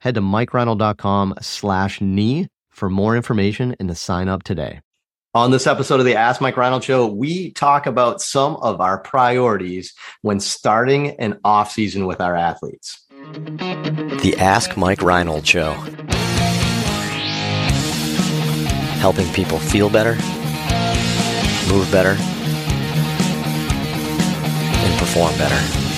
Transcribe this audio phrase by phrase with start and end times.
[0.00, 4.80] Head to mikereinold.com slash knee for more information and to sign up today.
[5.34, 8.98] On this episode of the Ask Mike Reinold Show, we talk about some of our
[8.98, 13.06] priorities when starting an off season with our athletes.
[13.10, 15.72] The Ask Mike Reinold Show.
[19.00, 20.14] Helping people feel better,
[21.72, 22.16] move better,
[24.82, 25.89] and perform better.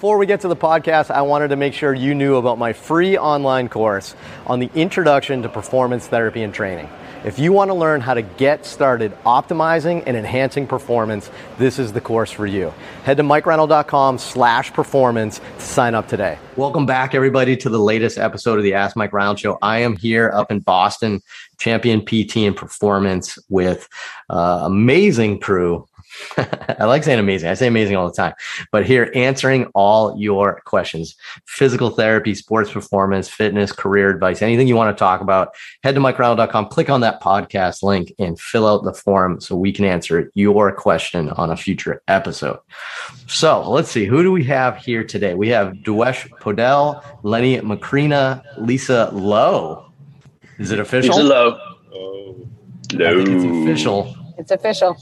[0.00, 2.72] Before we get to the podcast, I wanted to make sure you knew about my
[2.72, 4.14] free online course
[4.46, 6.88] on the introduction to performance therapy and training.
[7.22, 11.92] If you want to learn how to get started optimizing and enhancing performance, this is
[11.92, 12.72] the course for you.
[13.04, 16.38] Head to mikereinold.com slash performance to sign up today.
[16.56, 19.58] Welcome back, everybody, to the latest episode of the Ask Mike Reinold Show.
[19.60, 21.20] I am here up in Boston,
[21.58, 23.86] champion PT and performance with
[24.30, 25.86] uh, amazing crew
[26.36, 27.48] I like saying amazing.
[27.48, 28.34] I say amazing all the time.
[28.72, 31.16] But here, answering all your questions
[31.46, 36.00] physical therapy, sports performance, fitness, career advice, anything you want to talk about, head to
[36.00, 40.30] mikereinold.com, click on that podcast link, and fill out the form so we can answer
[40.34, 42.58] your question on a future episode.
[43.26, 44.06] So let's see.
[44.06, 45.34] Who do we have here today?
[45.34, 49.92] We have Dewesh Podell, Lenny Macrina, Lisa Lowe.
[50.58, 51.16] Is it official?
[51.16, 51.58] Lisa Lowe.
[51.92, 52.48] Oh,
[52.92, 53.20] Lowe.
[53.20, 54.16] I think it's official.
[54.38, 54.96] It's official.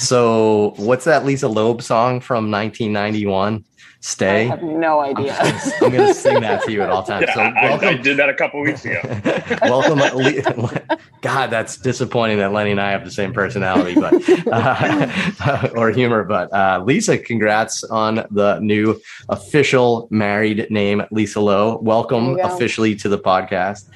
[0.00, 3.62] So, what's that Lisa Loeb song from 1991?
[4.00, 4.46] Stay.
[4.46, 5.36] I have no idea.
[5.38, 7.26] I'm going to sing that to you at all times.
[7.28, 7.88] Yeah, so welcome.
[7.88, 8.98] I, I, did that a couple weeks ago.
[9.62, 10.78] welcome.
[11.20, 14.14] God, that's disappointing that Lenny and I have the same personality, but
[14.50, 16.24] uh, or humor.
[16.24, 21.78] But uh, Lisa, congrats on the new official married name, Lisa Lowe.
[21.82, 23.90] Welcome officially to the podcast.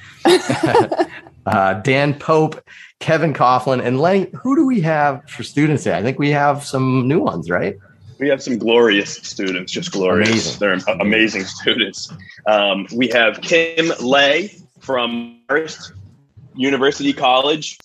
[1.47, 2.63] Uh, Dan Pope
[3.05, 4.31] Kevin Coughlin, and Lenny.
[4.43, 5.99] Who do we have for students today?
[5.99, 7.77] I think we have some new ones, right?
[8.19, 10.57] We have some glorious students, just glorious.
[10.57, 10.59] Amazing.
[10.59, 12.11] They're amazing students.
[12.47, 15.93] Um, we have Kim Lay from Marist
[16.55, 17.77] University College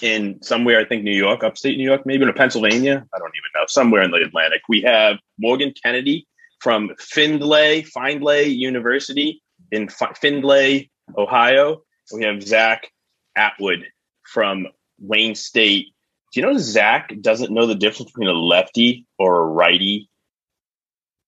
[0.00, 3.04] in somewhere, I think New York, upstate New York, maybe in Pennsylvania.
[3.12, 4.62] I don't even know, somewhere in the Atlantic.
[4.68, 6.28] We have Morgan Kennedy
[6.60, 9.42] from Findlay, Findlay University
[9.72, 10.88] in Findlay,
[11.18, 11.82] Ohio.
[12.12, 12.91] We have Zach
[13.36, 13.86] Atwood
[14.22, 14.66] from
[14.98, 15.88] Wayne State.
[16.32, 20.08] Do you know Zach doesn't know the difference between a lefty or a righty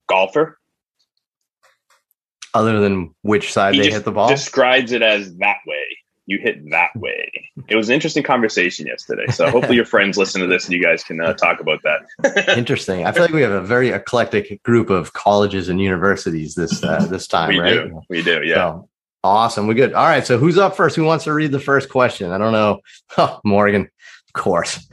[0.08, 0.58] golfer?
[2.54, 4.28] Other than which side he they hit the ball?
[4.28, 5.98] Describes it as that way.
[6.26, 7.30] You hit that way.
[7.68, 9.26] It was an interesting conversation yesterday.
[9.26, 12.48] So hopefully your friends listen to this and you guys can uh, talk about that.
[12.56, 13.04] interesting.
[13.06, 17.04] I feel like we have a very eclectic group of colleges and universities this uh,
[17.06, 17.74] this time, we right?
[17.88, 18.00] Do.
[18.08, 18.42] We do.
[18.42, 18.54] Yeah.
[18.54, 18.88] So,
[19.24, 19.66] Awesome.
[19.66, 19.94] We're good.
[19.94, 20.26] All right.
[20.26, 20.96] So who's up first?
[20.96, 22.30] Who wants to read the first question?
[22.30, 22.80] I don't know.
[23.16, 24.88] Oh, Morgan, of course.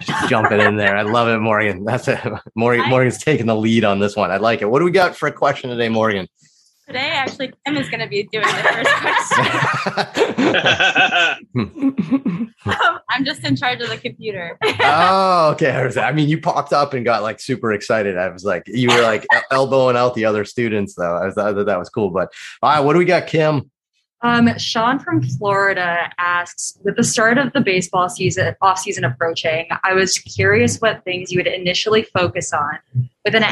[0.00, 0.96] Just jumping in there.
[0.96, 1.84] I love it, Morgan.
[1.84, 2.20] That's it.
[2.54, 4.30] Morgan, Morgan's taking the lead on this one.
[4.30, 4.66] I like it.
[4.66, 6.28] What do we got for a question today, Morgan?
[6.86, 9.46] Today, actually, Kim is going to be doing the first question.
[12.66, 14.56] um, I'm just in charge of the computer.
[14.62, 15.90] oh, okay.
[15.98, 18.16] I mean, you popped up and got like super excited.
[18.16, 21.16] I was like, you were like elbowing out the other students, though.
[21.16, 22.10] I thought that was cool.
[22.10, 23.70] But all right, what do we got, Kim?
[24.24, 29.68] Um, Sean from Florida asks, with the start of the baseball season, off season approaching,
[29.84, 32.78] I was curious what things you would initially focus on
[33.22, 33.44] with an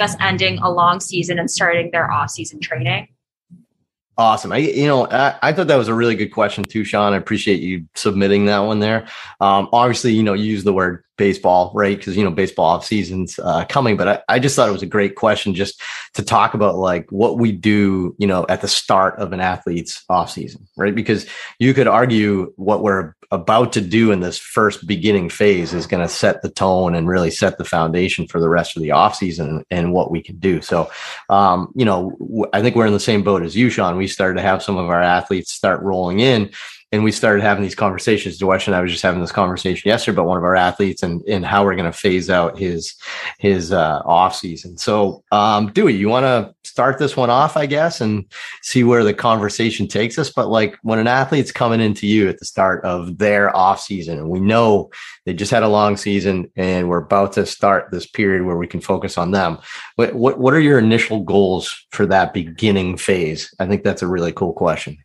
[0.00, 3.08] just ending a long season and starting their off season training.
[4.16, 4.50] Awesome.
[4.52, 7.12] I, you know, I, I, thought that was a really good question too, Sean.
[7.12, 9.06] I appreciate you submitting that one there.
[9.40, 11.96] Um, obviously, you know, you use the word baseball, right?
[11.96, 14.82] Because, you know, baseball off season's uh, coming, but I, I, just thought it was
[14.82, 15.80] a great question just
[16.14, 20.04] to talk about like what we do, you know, at the start of an athlete's
[20.08, 20.94] off season, right?
[20.94, 21.26] Because
[21.58, 26.02] you could argue what we're about to do in this first beginning phase is going
[26.02, 29.16] to set the tone and really set the foundation for the rest of the off
[29.16, 30.60] season and what we can do.
[30.60, 30.90] So,
[31.30, 33.96] um, you know, I think we're in the same boat as you, Sean.
[33.96, 36.50] We started to have some of our athletes start rolling in
[36.94, 38.38] and we started having these conversations.
[38.38, 41.22] Dewesh and I was just having this conversation yesterday about one of our athletes and,
[41.22, 42.94] and how we're going to phase out his
[43.40, 44.78] his uh, off season.
[44.78, 48.24] So, um, Dewey, you want to start this one off, I guess, and
[48.62, 50.30] see where the conversation takes us.
[50.30, 54.18] But like when an athlete's coming into you at the start of their off season,
[54.18, 54.90] and we know
[55.24, 58.68] they just had a long season, and we're about to start this period where we
[58.68, 59.58] can focus on them.
[59.96, 63.52] What what what are your initial goals for that beginning phase?
[63.58, 65.03] I think that's a really cool question.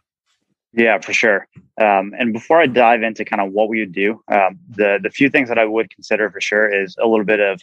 [0.74, 1.48] Yeah, for sure.
[1.81, 5.10] Um, and before I dive into kind of what we would do, um, the the
[5.10, 7.62] few things that I would consider for sure is a little bit of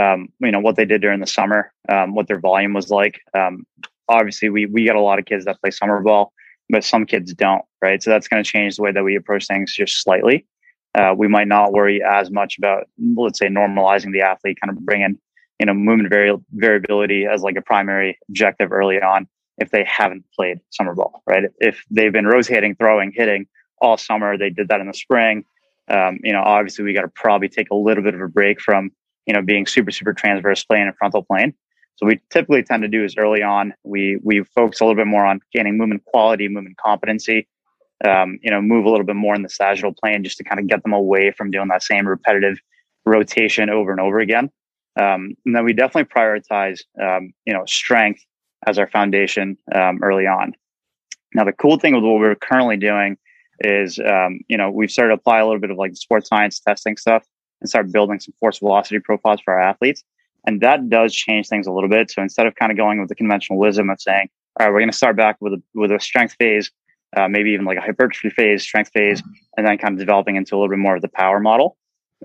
[0.00, 3.20] um, you know what they did during the summer, um, what their volume was like.
[3.36, 3.66] Um,
[4.08, 6.32] obviously, we we get a lot of kids that play summer ball,
[6.68, 8.00] but some kids don't, right?
[8.02, 10.46] So that's going to change the way that we approach things just slightly.
[10.94, 12.86] Uh, we might not worry as much about,
[13.16, 15.18] let's say, normalizing the athlete, kind of bringing
[15.58, 19.26] you know movement vari- variability as like a primary objective early on
[19.58, 21.44] if they haven't played summer ball, right?
[21.58, 23.46] If they've been rotating, throwing, hitting
[23.80, 25.44] all summer, they did that in the spring.
[25.88, 28.60] Um, you know, obviously we got to probably take a little bit of a break
[28.60, 28.90] from,
[29.26, 31.54] you know, being super, super transverse playing in frontal plane.
[31.96, 35.06] So we typically tend to do is early on, we, we focus a little bit
[35.06, 37.46] more on gaining movement quality, movement competency,
[38.08, 40.58] um, you know, move a little bit more in the sagittal plane just to kind
[40.58, 42.58] of get them away from doing that same repetitive
[43.06, 44.50] rotation over and over again.
[44.98, 48.24] Um, and then we definitely prioritize, um, you know, strength
[48.66, 50.54] as our foundation um, early on.
[51.34, 53.16] Now, the cool thing with what we're currently doing
[53.60, 56.60] is, um, you know, we've started to apply a little bit of like sports science
[56.60, 57.24] testing stuff
[57.60, 60.04] and start building some force velocity profiles for our athletes.
[60.46, 62.10] And that does change things a little bit.
[62.10, 64.28] So instead of kind of going with the conventional wisdom of saying,
[64.58, 66.70] all right, we're going to start back with a, with a strength phase,
[67.16, 69.22] uh, maybe even like a hypertrophy phase, strength phase,
[69.56, 71.76] and then kind of developing into a little bit more of the power model.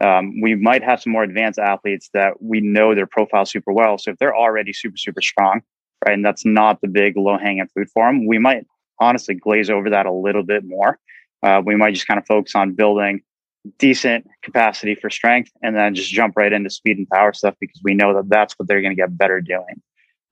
[0.02, 3.98] Um, we might have some more advanced athletes that we know their profile super well.
[3.98, 5.62] So if they're already super, super strong,
[6.06, 6.14] right?
[6.14, 8.26] And that's not the big low hanging fruit for them.
[8.26, 8.66] We might
[9.00, 11.00] honestly glaze over that a little bit more.
[11.42, 13.22] Uh, we might just kind of focus on building
[13.78, 17.80] decent capacity for strength and then just jump right into speed and power stuff because
[17.84, 19.82] we know that that's what they're going to get better doing.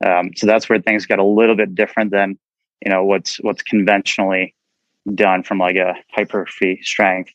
[0.04, 2.38] Um, so that's where things get a little bit different than
[2.84, 4.54] you know what's what's conventionally
[5.14, 7.32] done from like a hypertrophy strength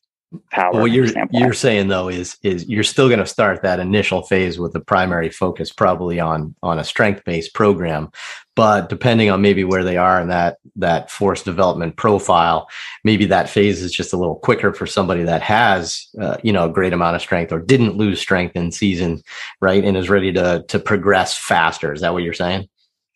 [0.51, 0.79] power.
[0.79, 4.59] What you're you're saying though is is you're still going to start that initial phase
[4.59, 8.11] with the primary focus probably on on a strength based program,
[8.55, 12.67] but depending on maybe where they are in that that force development profile,
[13.03, 16.65] maybe that phase is just a little quicker for somebody that has uh, you know
[16.65, 19.21] a great amount of strength or didn't lose strength in season,
[19.61, 21.93] right, and is ready to to progress faster.
[21.93, 22.67] Is that what you're saying?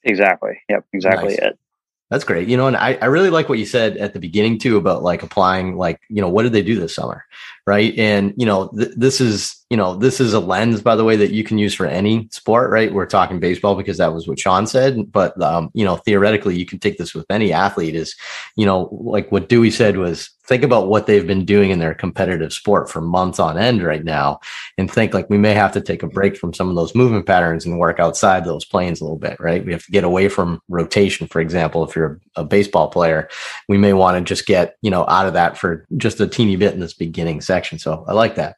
[0.04, 0.60] Exactly.
[0.70, 0.86] Yep.
[0.94, 1.40] Exactly nice.
[1.40, 1.60] it.
[2.10, 2.48] That's great.
[2.48, 5.04] You know, and I, I really like what you said at the beginning too about
[5.04, 7.26] like applying, like, you know, what did they do this summer?
[7.66, 7.98] Right.
[7.98, 11.18] And, you know, th- this is, you know, this is a lens, by the way,
[11.18, 12.94] that you can use for any sport, right?
[12.94, 15.12] We're talking baseball because that was what Sean said.
[15.12, 18.16] But, um, you know, theoretically, you can take this with any athlete is,
[18.56, 21.94] you know, like what Dewey said was think about what they've been doing in their
[21.94, 24.40] competitive sport for months on end right now
[24.78, 27.26] and think like we may have to take a break from some of those movement
[27.26, 29.66] patterns and work outside those planes a little bit, right?
[29.66, 33.28] We have to get away from rotation, for example, if you're a, a baseball player,
[33.68, 36.56] we may want to just get, you know, out of that for just a teeny
[36.56, 37.78] bit in this beginning section.
[37.78, 38.56] So I like that.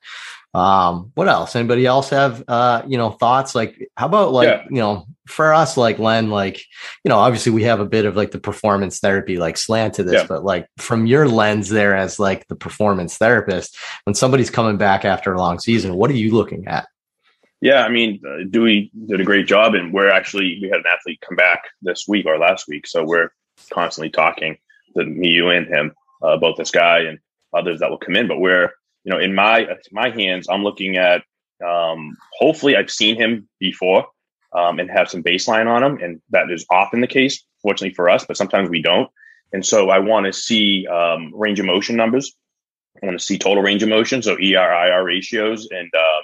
[0.54, 1.56] Um, what else?
[1.56, 3.54] Anybody else have uh, you know, thoughts?
[3.54, 4.64] Like, how about like, yeah.
[4.70, 6.58] you know, for us, like Len, like,
[7.04, 10.04] you know, obviously we have a bit of like the performance therapy like slant to
[10.04, 10.26] this, yeah.
[10.28, 15.06] but like from your lens there as like the performance therapist, when somebody's coming back
[15.06, 16.88] after a long season, what are you looking at?
[17.62, 20.86] Yeah, I mean, uh, Dewey did a great job, and we're actually we had an
[20.92, 23.32] athlete come back this week or last week, so we're
[23.72, 24.58] constantly talking
[24.96, 25.94] to me, you, and him
[26.24, 27.20] uh, about this guy and
[27.54, 28.30] others that will come in.
[28.30, 28.72] But we're
[29.04, 31.24] you know, in my my hands, I'm looking at.
[31.66, 34.08] Um, hopefully, I've seen him before
[34.54, 37.44] um, and have some baseline on him, and that is often the case.
[37.62, 39.10] Fortunately for us, but sometimes we don't.
[39.52, 42.34] And so I want to see um, range of motion numbers.
[43.02, 46.24] I want to see total range of motion, so ER/IR ratios and um,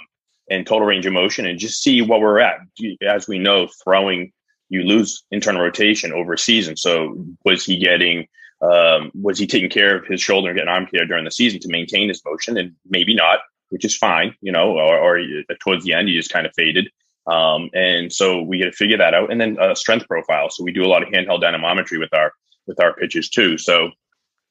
[0.49, 2.59] and total range of motion, and just see what we're at.
[3.07, 4.31] As we know, throwing
[4.69, 6.75] you lose internal rotation over a season.
[6.77, 8.27] So was he getting
[8.65, 11.59] um, was he taking care of his shoulder and getting arm care during the season
[11.61, 12.57] to maintain his motion?
[12.57, 15.19] And maybe not, which is fine, you know, or, or
[15.59, 16.89] towards the end, he just kind of faded.
[17.27, 19.31] Um, and so we get to figure that out.
[19.31, 20.49] And then a strength profile.
[20.49, 22.31] So we do a lot of handheld dynamometry with our,
[22.67, 23.57] with our pitches too.
[23.57, 23.89] So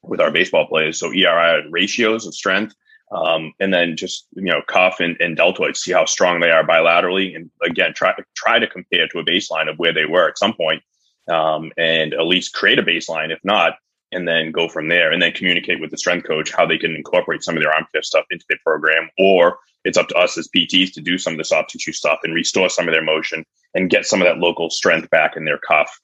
[0.03, 0.99] with our baseball players.
[0.99, 2.75] So ERI ratios of strength.
[3.11, 6.65] Um, and then just, you know, cuff and, and deltoid, see how strong they are
[6.65, 7.35] bilaterally.
[7.35, 10.39] And again, try, to try to compare to a baseline of where they were at
[10.39, 10.81] some point,
[11.29, 13.31] um, and at least create a baseline.
[13.31, 13.75] If not,
[14.11, 16.95] and then go from there and then communicate with the strength coach how they can
[16.95, 20.37] incorporate some of their arm fit stuff into their program or it's up to us
[20.37, 23.03] as PTs to do some of the soft tissue stuff and restore some of their
[23.03, 23.45] motion
[23.75, 25.99] and get some of that local strength back in their cuff,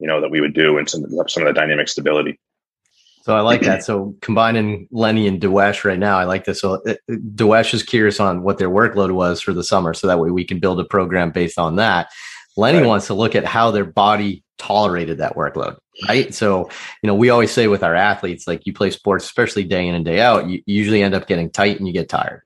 [0.00, 2.38] you know, that we would do and some, some of the dynamic stability.
[3.22, 3.84] So I like that.
[3.84, 6.60] So combining Lenny and Dewesh right now, I like this.
[6.60, 10.18] So uh, Dewesh is curious on what their workload was for the summer, so that
[10.18, 12.08] way we can build a program based on that.
[12.56, 12.86] Lenny right.
[12.86, 15.76] wants to look at how their body tolerated that workload,
[16.08, 16.34] right?
[16.34, 16.70] So,
[17.02, 19.94] you know, we always say with our athletes, like you play sports, especially day in
[19.94, 22.42] and day out, you usually end up getting tight and you get tired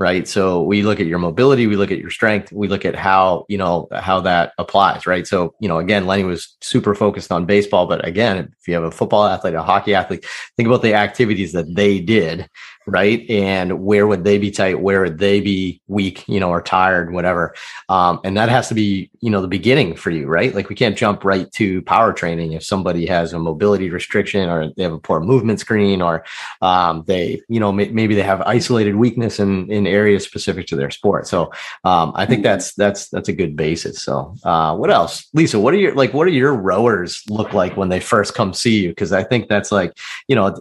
[0.00, 2.96] right so we look at your mobility we look at your strength we look at
[2.96, 7.30] how you know how that applies right so you know again lenny was super focused
[7.30, 10.24] on baseball but again if you have a football athlete a hockey athlete
[10.56, 12.48] think about the activities that they did
[12.90, 13.28] right?
[13.30, 14.80] And where would they be tight?
[14.80, 17.54] Where would they be weak, you know, or tired, whatever?
[17.88, 20.54] Um, and that has to be, you know, the beginning for you, right?
[20.54, 24.72] Like we can't jump right to power training if somebody has a mobility restriction or
[24.76, 26.24] they have a poor movement screen or
[26.62, 30.76] um, they, you know, may, maybe they have isolated weakness in, in areas specific to
[30.76, 31.26] their sport.
[31.26, 31.52] So
[31.84, 34.02] um, I think that's, that's, that's a good basis.
[34.02, 35.28] So uh, what else?
[35.32, 38.52] Lisa, what are your, like, what do your rowers look like when they first come
[38.52, 38.94] see you?
[38.94, 39.96] Cause I think that's like,
[40.28, 40.56] you know,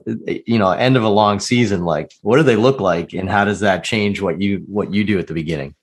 [0.46, 3.46] you know, end of a long season, like what do they look like and how
[3.46, 5.76] does that change what you what you do at the beginning?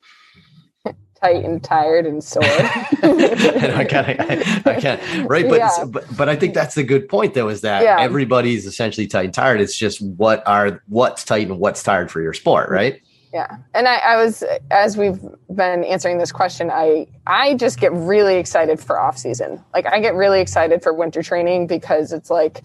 [1.20, 2.42] Tight and tired and sore.
[2.46, 5.84] I can't, I, I can't right but, yeah.
[5.86, 7.96] but but i think that's the good point though is that yeah.
[7.98, 9.60] everybody's essentially tight and tired.
[9.60, 13.00] It's just what are what's tight and what's tired for your sport right?
[13.32, 13.58] Yeah.
[13.74, 15.20] And I, I was as we've
[15.54, 19.64] been answering this question i i just get really excited for off season.
[19.72, 22.60] Like i get really excited for winter training because it's like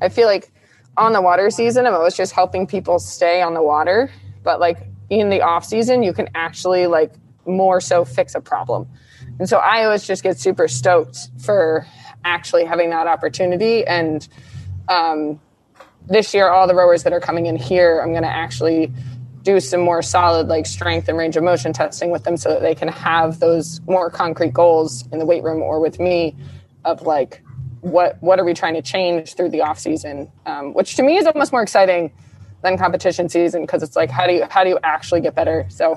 [0.00, 0.52] i feel like
[0.98, 4.10] on the water season, I'm always just helping people stay on the water.
[4.42, 4.78] But like
[5.10, 7.12] in the off season, you can actually like
[7.46, 8.86] more so fix a problem.
[9.38, 11.86] And so I always just get super stoked for
[12.24, 13.86] actually having that opportunity.
[13.86, 14.26] And
[14.88, 15.40] um,
[16.08, 18.92] this year, all the rowers that are coming in here, I'm going to actually
[19.42, 22.60] do some more solid like strength and range of motion testing with them so that
[22.60, 26.36] they can have those more concrete goals in the weight room or with me
[26.84, 27.42] of like
[27.80, 31.16] what what are we trying to change through the off season, um, which to me
[31.16, 32.12] is almost more exciting
[32.62, 35.66] than competition season because it's like how do you how do you actually get better?
[35.68, 35.96] So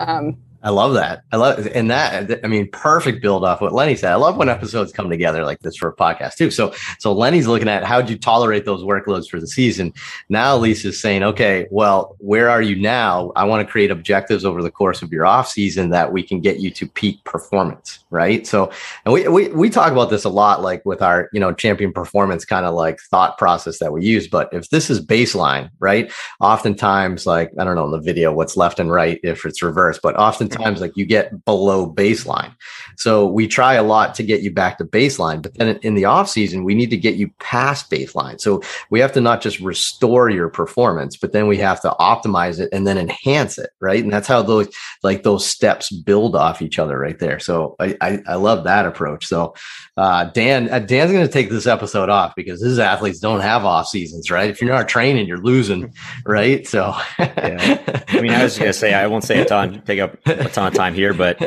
[0.00, 1.22] um, I love that.
[1.32, 2.44] I love and that.
[2.44, 4.12] I mean, perfect build off what Lenny said.
[4.12, 6.50] I love when episodes come together like this for a podcast too.
[6.50, 9.92] So, so Lenny's looking at how do you tolerate those workloads for the season.
[10.28, 13.32] Now Lisa's saying, okay, well, where are you now?
[13.36, 16.40] I want to create objectives over the course of your off season that we can
[16.40, 18.46] get you to peak performance, right?
[18.46, 18.70] So,
[19.04, 21.92] and we we we talk about this a lot, like with our you know champion
[21.92, 24.26] performance kind of like thought process that we use.
[24.26, 26.12] But if this is baseline, right?
[26.40, 30.02] Oftentimes, like I don't know in the video what's left and right if it's reversed,
[30.02, 32.54] but oftentimes times like you get below baseline.
[32.96, 36.06] So we try a lot to get you back to baseline, but then in the
[36.06, 38.40] off season, we need to get you past baseline.
[38.40, 42.58] So we have to not just restore your performance, but then we have to optimize
[42.58, 43.70] it and then enhance it.
[43.80, 44.02] Right.
[44.02, 44.68] And that's how those,
[45.02, 47.38] like those steps build off each other right there.
[47.38, 49.26] So I, I, I love that approach.
[49.26, 49.54] So
[49.96, 53.64] uh, Dan, uh, Dan's going to take this episode off because his athletes don't have
[53.64, 54.50] off seasons, right?
[54.50, 55.92] If you're not training, you're losing,
[56.24, 56.66] right?
[56.66, 58.02] So, yeah.
[58.08, 60.48] I mean, I was going to say I won't say a ton, take up a
[60.48, 61.38] ton of time here, but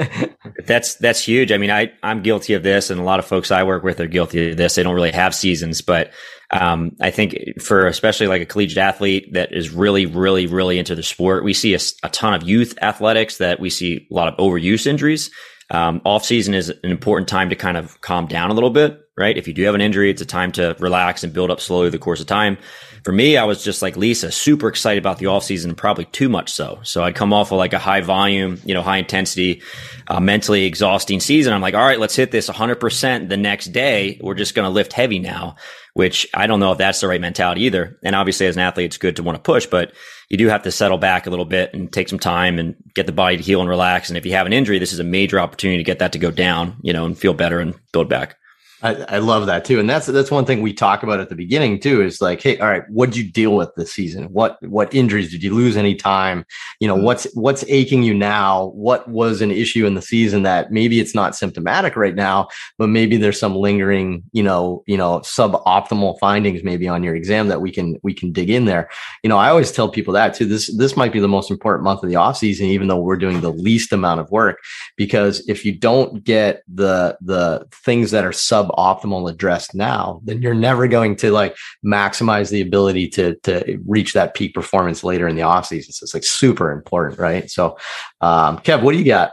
[0.65, 1.51] that's that's huge.
[1.51, 3.99] I mean, I I'm guilty of this, and a lot of folks I work with
[3.99, 4.75] are guilty of this.
[4.75, 6.11] They don't really have seasons, but
[6.51, 10.95] um, I think for especially like a collegiate athlete that is really, really, really into
[10.95, 14.27] the sport, we see a, a ton of youth athletics that we see a lot
[14.27, 15.29] of overuse injuries.
[15.71, 18.99] Um, off season is an important time to kind of calm down a little bit,
[19.15, 19.37] right?
[19.37, 21.91] If you do have an injury, it's a time to relax and build up slowly
[21.91, 22.57] the course of time.
[23.03, 26.29] For me, I was just like Lisa, super excited about the off season, probably too
[26.29, 26.79] much so.
[26.83, 29.61] So I'd come off of like a high volume, you know, high intensity,
[30.07, 31.53] uh, mentally exhausting season.
[31.53, 34.19] I'm like, all right, let's hit this 100% the next day.
[34.21, 35.55] We're just going to lift heavy now,
[35.93, 37.97] which I don't know if that's the right mentality either.
[38.03, 39.93] And obviously, as an athlete, it's good to want to push, but
[40.29, 43.05] you do have to settle back a little bit and take some time and get
[43.05, 44.09] the body to heal and relax.
[44.09, 46.19] And if you have an injury, this is a major opportunity to get that to
[46.19, 48.35] go down, you know, and feel better and build back.
[48.81, 51.35] I, I, love that too, and that's that's one thing we talk about at the
[51.35, 52.01] beginning too.
[52.01, 54.25] Is like, hey, all right, what did you deal with this season?
[54.25, 56.45] What what injuries did you lose any time?
[56.79, 57.03] You know, mm-hmm.
[57.03, 58.67] what's what's aching you now?
[58.67, 62.87] What was an issue in the season that maybe it's not symptomatic right now, but
[62.87, 67.61] maybe there's some lingering, you know, you know, suboptimal findings maybe on your exam that
[67.61, 68.89] we can we can dig in there.
[69.23, 70.45] You know, I always tell people that too.
[70.45, 73.17] This this might be the most important month of the off season, even though we're
[73.17, 74.59] doing the least amount of work,
[74.95, 80.41] because if you don't get the the things that are sub suboptimal addressed now, then
[80.41, 85.27] you're never going to like maximize the ability to to reach that peak performance later
[85.27, 85.93] in the off season.
[85.93, 87.49] So it's like super important, right?
[87.49, 87.77] So,
[88.21, 89.31] um, Kev, what do you got?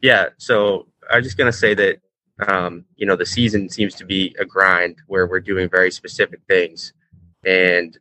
[0.00, 1.98] Yeah, so I was just gonna say that
[2.48, 6.40] um, you know the season seems to be a grind where we're doing very specific
[6.48, 6.92] things,
[7.44, 7.96] and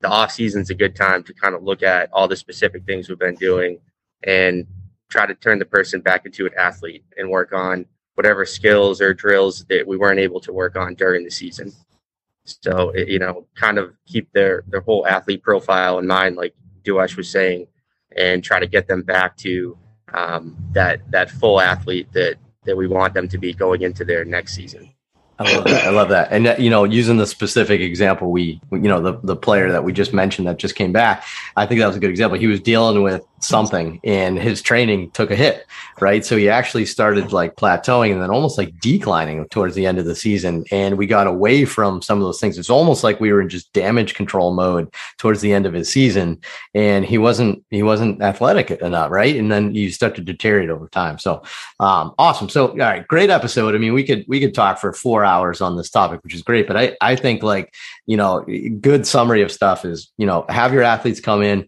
[0.00, 2.84] the off season is a good time to kind of look at all the specific
[2.84, 3.78] things we've been doing
[4.24, 4.66] and
[5.08, 7.86] try to turn the person back into an athlete and work on
[8.18, 11.72] whatever skills or drills that we weren't able to work on during the season.
[12.42, 16.52] So it, you know, kind of keep their their whole athlete profile in mind, like
[16.82, 17.68] Dewesh was saying,
[18.16, 19.78] and try to get them back to
[20.12, 24.24] um, that that full athlete that that we want them to be going into their
[24.24, 24.92] next season.
[25.38, 25.84] I love that.
[25.84, 26.32] I love that.
[26.32, 29.84] And uh, you know, using the specific example, we, you know, the the player that
[29.84, 31.22] we just mentioned that just came back,
[31.54, 32.36] I think that was a good example.
[32.36, 35.66] He was dealing with something and his training took a hit,
[36.00, 36.24] right?
[36.24, 40.04] So he actually started like plateauing and then almost like declining towards the end of
[40.04, 40.64] the season.
[40.70, 42.58] And we got away from some of those things.
[42.58, 45.90] It's almost like we were in just damage control mode towards the end of his
[45.90, 46.40] season.
[46.74, 49.36] And he wasn't, he wasn't athletic enough, right?
[49.36, 51.18] And then you start to deteriorate over time.
[51.18, 51.42] So
[51.80, 52.48] um, awesome.
[52.48, 53.74] So all right, great episode.
[53.74, 56.42] I mean, we could we could talk for four hours on this topic, which is
[56.42, 56.66] great.
[56.66, 57.74] But I I think like,
[58.06, 58.44] you know,
[58.80, 61.66] good summary of stuff is, you know, have your athletes come in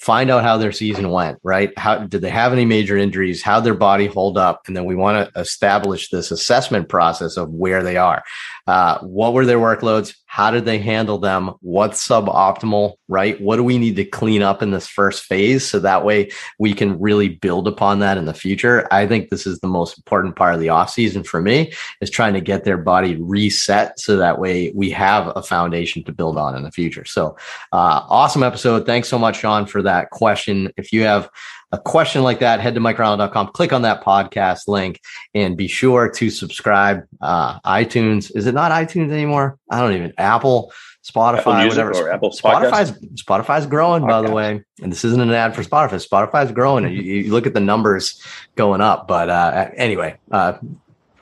[0.00, 1.78] find out how their season went, right?
[1.78, 3.42] How did they have any major injuries?
[3.42, 4.62] How their body hold up?
[4.66, 8.22] And then we want to establish this assessment process of where they are.
[8.70, 10.14] Uh, what were their workloads?
[10.26, 11.50] How did they handle them?
[11.60, 13.40] What's suboptimal, right?
[13.40, 16.72] What do we need to clean up in this first phase so that way we
[16.72, 18.86] can really build upon that in the future?
[18.92, 22.10] I think this is the most important part of the off season for me is
[22.10, 26.38] trying to get their body reset so that way we have a foundation to build
[26.38, 27.04] on in the future.
[27.04, 27.36] So,
[27.72, 28.86] uh, awesome episode.
[28.86, 30.72] Thanks so much, Sean, for that question.
[30.76, 31.28] If you have
[31.72, 35.00] a question like that, head to mikereinold.com, click on that podcast link,
[35.34, 37.04] and be sure to subscribe.
[37.20, 39.58] Uh, iTunes, is it not iTunes anymore?
[39.70, 40.72] I don't even, Apple,
[41.04, 42.12] Spotify, Apple whatever.
[42.12, 44.08] Apple Spotify's Spotify's growing, podcast.
[44.08, 44.64] by the way.
[44.82, 46.06] And this isn't an ad for Spotify.
[46.06, 46.84] Spotify's growing.
[46.92, 48.22] you, you look at the numbers
[48.56, 49.08] going up.
[49.08, 50.58] But uh, anyway, uh,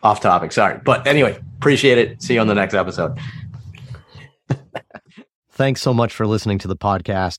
[0.02, 0.52] off topic.
[0.52, 0.80] Sorry.
[0.84, 2.22] But anyway, appreciate it.
[2.22, 3.18] See you on the next episode.
[5.52, 7.38] Thanks so much for listening to the podcast.